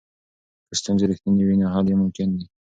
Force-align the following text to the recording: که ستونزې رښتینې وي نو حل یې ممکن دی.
که 0.67 0.73
ستونزې 0.81 1.05
رښتینې 1.09 1.43
وي 1.45 1.55
نو 1.61 1.67
حل 1.73 1.85
یې 1.89 1.95
ممکن 2.01 2.27
دی. 2.37 2.43